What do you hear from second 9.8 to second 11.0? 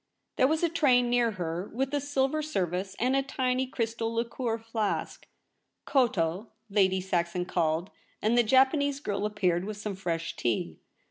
fresh tea.